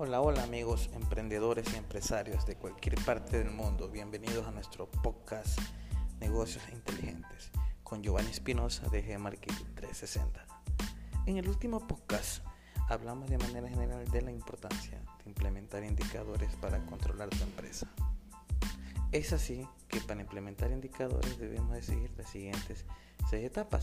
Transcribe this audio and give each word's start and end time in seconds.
Hola, 0.00 0.20
hola 0.20 0.44
amigos 0.44 0.90
emprendedores 0.94 1.74
y 1.74 1.76
empresarios 1.76 2.46
de 2.46 2.54
cualquier 2.54 2.94
parte 3.04 3.36
del 3.36 3.50
mundo. 3.50 3.88
Bienvenidos 3.88 4.46
a 4.46 4.52
nuestro 4.52 4.88
podcast 4.88 5.58
Negocios 6.20 6.62
Inteligentes 6.70 7.50
con 7.82 8.00
Giovanni 8.00 8.30
Espinosa 8.30 8.88
de 8.90 9.04
G-Marketing 9.04 9.64
360. 9.74 10.46
En 11.26 11.38
el 11.38 11.48
último 11.48 11.84
podcast 11.84 12.44
hablamos 12.88 13.28
de 13.28 13.38
manera 13.38 13.68
general 13.68 14.08
de 14.08 14.22
la 14.22 14.30
importancia 14.30 15.02
de 15.24 15.30
implementar 15.30 15.82
indicadores 15.82 16.54
para 16.60 16.78
controlar 16.86 17.28
tu 17.30 17.42
empresa. 17.42 17.88
Es 19.10 19.32
así 19.32 19.66
que 19.88 20.00
para 20.00 20.20
implementar 20.20 20.70
indicadores 20.70 21.40
debemos 21.40 21.72
de 21.72 21.82
seguir 21.82 22.12
las 22.16 22.30
siguientes 22.30 22.84
seis 23.28 23.44
etapas. 23.44 23.82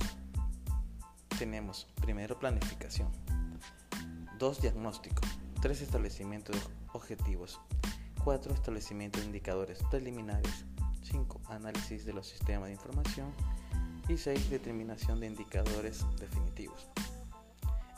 Tenemos 1.38 1.90
primero 2.00 2.40
planificación, 2.40 3.12
dos 4.40 4.62
diagnóstico, 4.62 5.22
3 5.66 5.82
establecimientos 5.82 6.56
de 6.56 6.62
objetivos, 6.94 7.60
4 8.24 8.54
establecimiento 8.54 9.18
de 9.18 9.26
indicadores 9.26 9.82
preliminares, 9.90 10.64
5 11.02 11.42
análisis 11.50 12.06
de 12.06 12.14
los 12.14 12.28
sistemas 12.28 12.68
de 12.68 12.74
información 12.74 13.34
y 14.08 14.16
6 14.16 14.52
determinación 14.52 15.20
de 15.20 15.26
indicadores 15.26 16.06
definitivos. 16.20 16.88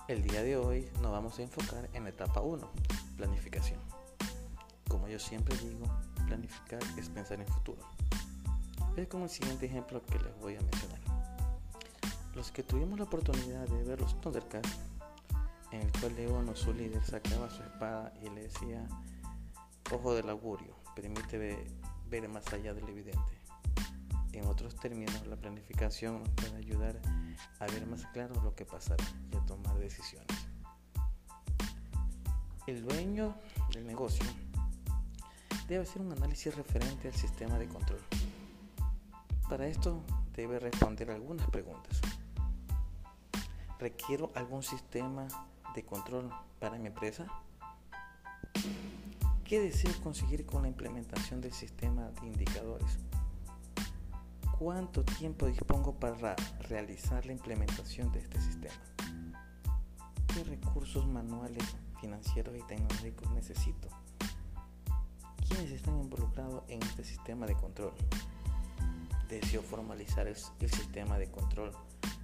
El 0.08 0.24
día 0.24 0.44
de 0.44 0.56
hoy 0.56 0.90
nos 1.02 1.12
vamos 1.12 1.40
a 1.40 1.42
enfocar 1.42 1.90
en 1.92 2.06
la 2.06 2.12
etapa 2.12 2.40
1, 2.40 2.72
planificación. 3.18 3.82
Como 4.88 5.10
yo 5.10 5.20
siempre 5.20 5.58
digo, 5.58 5.88
planificar 6.26 6.80
es 6.98 7.10
pensar 7.10 7.42
en 7.42 7.48
futuro. 7.48 7.82
Es 8.96 9.10
como 9.10 9.26
el 9.26 9.30
siguiente 9.30 9.66
ejemplo 9.66 10.02
que 10.06 10.20
les 10.20 10.40
voy 10.40 10.56
a 10.56 10.62
mencionar. 10.62 11.02
Los 12.34 12.50
que 12.50 12.64
tuvimos 12.64 12.98
la 12.98 13.04
oportunidad 13.04 13.68
de 13.68 13.84
ver 13.84 14.00
los 14.00 14.22
Thundercats 14.22 14.70
en 15.72 15.82
el 15.82 15.92
cual 15.94 16.16
León, 16.16 16.52
su 16.56 16.74
líder, 16.74 17.04
sacaba 17.04 17.50
su 17.50 17.62
espada 17.64 18.14
y 18.22 18.30
le 18.30 18.44
decía, 18.44 18.88
ojo 19.92 20.14
del 20.14 20.30
augurio, 20.30 20.76
permite 20.96 21.38
ver, 22.10 22.30
más 22.30 22.52
allá 22.54 22.74
del 22.74 22.88
evidente. 22.90 23.42
En 24.34 24.46
otros 24.46 24.76
términos, 24.76 25.26
la 25.28 25.36
planificación 25.36 26.20
nos 26.20 26.30
puede 26.30 26.58
ayudar 26.58 27.00
a 27.60 27.66
ver 27.66 27.86
más 27.88 28.06
claro 28.08 28.36
lo 28.44 28.56
que 28.56 28.66
pasará 28.66 29.04
y 29.32 29.36
a 29.36 29.46
tomar 29.46 29.78
decisiones. 29.78 30.48
El 32.68 32.86
dueño 32.86 33.36
del 33.74 33.88
negocio 33.88 34.26
debe 35.68 35.84
hacer 35.84 36.02
un 36.02 36.12
análisis 36.12 36.56
referente 36.56 37.08
al 37.08 37.14
sistema 37.14 37.58
de 37.58 37.68
control. 37.68 38.02
Para 39.50 39.68
esto 39.68 40.02
debe 40.36 40.60
responder 40.60 41.10
algunas 41.12 41.50
preguntas. 41.50 42.02
¿Requiero 43.80 44.32
algún 44.36 44.64
sistema 44.64 45.28
de 45.78 45.86
control 45.86 46.32
para 46.60 46.80
mi 46.80 46.88
empresa? 46.88 47.28
¿Qué 49.46 49.62
deseo 49.62 49.94
conseguir 50.02 50.46
con 50.46 50.64
la 50.64 50.68
implementación 50.68 51.40
del 51.40 51.54
sistema 51.54 52.10
de 52.20 52.28
indicadores? 52.28 52.98
¿Cuánto 54.58 55.06
tiempo 55.06 55.46
dispongo 55.46 55.94
para 55.94 56.36
realizar 56.68 57.28
la 57.28 57.32
implementación 57.32 58.12
de 58.12 58.20
este 58.20 58.42
sistema? 58.42 58.74
¿Qué 60.34 60.44
recursos 60.44 61.06
manuales, 61.06 61.64
financieros 62.02 62.58
y 62.58 62.64
tecnológicos 62.64 63.32
necesito? 63.34 63.88
¿Quiénes 65.48 65.72
están 65.72 66.02
involucrados 66.02 66.64
en 66.70 66.82
este 66.82 67.04
sistema 67.04 67.46
de 67.46 67.54
control? 67.54 67.94
¿Deseo 69.30 69.62
formalizar 69.62 70.28
el, 70.28 70.36
el 70.60 70.72
sistema 70.72 71.20
de 71.20 71.30
control 71.30 71.72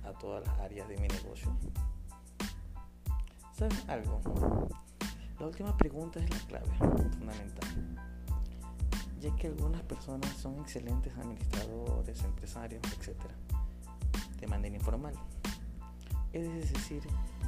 a 0.04 0.12
todas 0.14 0.46
las 0.48 0.60
áreas 0.60 0.90
de 0.90 0.98
mi 0.98 1.08
negocio? 1.08 1.56
¿Sabes 3.54 3.88
algo? 3.88 4.20
La 5.40 5.46
última 5.46 5.78
pregunta 5.78 6.20
es 6.20 6.28
la 6.28 6.40
clave, 6.48 6.78
fundamental, 6.80 7.70
ya 9.22 9.36
que 9.36 9.48
algunas 9.48 9.84
personas 9.84 10.36
son 10.38 10.60
excelentes 10.60 11.16
administradores, 11.16 12.24
empresarios, 12.24 12.82
etc., 12.94 13.16
de 14.40 14.48
manera 14.48 14.76
informal. 14.76 15.14
Es 16.32 16.72
decir, 16.72 17.04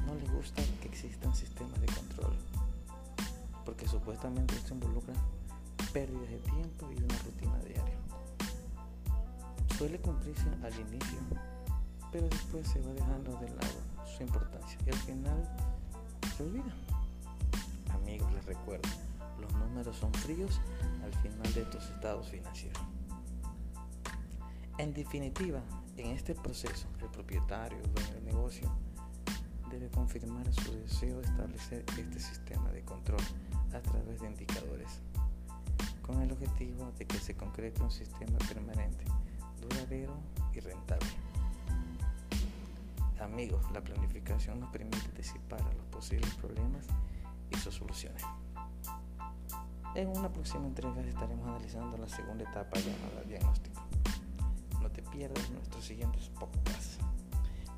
no 0.06 0.14
les 0.14 0.32
gusta 0.32 0.62
que 0.80 0.90
existan 0.90 1.34
sistemas 1.34 1.82
de 1.82 1.88
control, 1.88 2.36
porque 3.66 3.88
supuestamente 3.88 4.56
esto 4.56 4.76
involucra 4.76 5.16
pérdidas 5.92 6.30
de 6.30 6.38
tiempo 6.38 6.92
y 6.92 7.04
una 7.04 7.18
rutina 7.18 7.58
diaria. 7.64 7.98
Suele 9.76 10.00
cumplirse 10.00 10.48
al 10.64 10.80
inicio, 10.80 11.20
pero 12.12 12.30
después 12.30 12.68
se 12.68 12.80
va 12.82 12.94
dejando 12.94 13.32
de 13.40 13.50
lado 13.50 14.06
su 14.16 14.22
importancia 14.22 14.78
y 14.86 14.90
al 14.92 14.98
final 14.98 15.75
se 16.36 16.44
olvida. 16.44 16.74
Amigos, 17.94 18.32
les 18.34 18.46
recuerdo, 18.46 18.90
los 19.40 19.54
números 19.54 19.96
son 19.96 20.14
fríos 20.14 20.60
al 21.04 21.14
final 21.22 21.54
de 21.54 21.64
tus 21.66 21.84
estados 21.86 22.28
financieros. 22.28 22.82
En 24.78 24.94
definitiva, 24.94 25.62
en 25.96 26.08
este 26.08 26.36
proceso, 26.36 26.88
el 27.02 27.10
propietario 27.10 27.78
del 27.82 28.26
negocio 28.26 28.70
debe 29.72 29.90
confirmar 29.90 30.52
su 30.54 30.74
deseo 30.74 31.22
de 31.22 31.28
establecer 31.28 31.86
este 31.98 32.20
sistema 32.20 32.70
de 32.72 32.84
control 32.84 33.22
a 33.74 33.80
través 33.80 34.20
de 34.20 34.28
indicadores, 34.28 35.00
con 36.02 36.22
el 36.22 36.32
objetivo 36.34 36.92
de 36.98 37.06
que 37.06 37.18
se 37.18 37.36
concrete 37.36 37.82
un 37.82 37.92
sistema 37.92 38.38
permanente, 38.40 39.06
duradero 39.62 40.18
y 40.54 40.60
rentable. 40.60 41.08
Amigos, 43.36 43.68
la 43.74 43.84
planificación 43.84 44.62
nos 44.62 44.70
permite 44.70 45.12
disipar 45.12 45.60
los 45.76 45.86
posibles 45.88 46.34
problemas 46.36 46.88
y 47.52 47.58
sus 47.58 47.76
soluciones. 47.76 48.24
En 49.94 50.08
una 50.08 50.32
próxima 50.32 50.66
entrega 50.66 51.02
estaremos 51.02 51.46
analizando 51.46 51.98
la 51.98 52.08
segunda 52.08 52.46
etapa 52.46 52.80
llamada 52.80 53.24
diagnóstico. 53.28 53.82
No 54.82 54.90
te 54.90 55.02
pierdas 55.02 55.50
nuestros 55.50 55.84
siguientes 55.84 56.30
podcasts. 56.30 56.98